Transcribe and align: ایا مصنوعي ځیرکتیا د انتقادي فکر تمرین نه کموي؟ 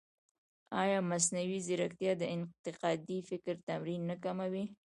ایا 0.81 0.99
مصنوعي 1.11 1.59
ځیرکتیا 1.67 2.11
د 2.17 2.23
انتقادي 2.35 3.17
فکر 3.29 3.55
تمرین 3.67 4.01
نه 4.09 4.15
کموي؟ 4.23 4.65